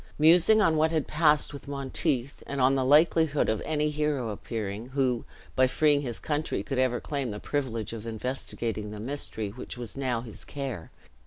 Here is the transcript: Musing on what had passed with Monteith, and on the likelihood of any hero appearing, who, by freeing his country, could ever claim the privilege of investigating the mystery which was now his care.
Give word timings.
Musing 0.17 0.61
on 0.63 0.77
what 0.77 0.89
had 0.89 1.05
passed 1.05 1.53
with 1.53 1.67
Monteith, 1.67 2.41
and 2.47 2.59
on 2.59 2.73
the 2.73 2.83
likelihood 2.83 3.49
of 3.49 3.61
any 3.63 3.91
hero 3.91 4.29
appearing, 4.29 4.87
who, 4.87 5.25
by 5.55 5.67
freeing 5.67 6.01
his 6.01 6.17
country, 6.17 6.63
could 6.63 6.79
ever 6.79 6.99
claim 6.99 7.29
the 7.29 7.39
privilege 7.39 7.93
of 7.93 8.07
investigating 8.07 8.89
the 8.89 8.99
mystery 8.99 9.49
which 9.49 9.77
was 9.77 9.95
now 9.95 10.21
his 10.21 10.43
care. 10.43 10.89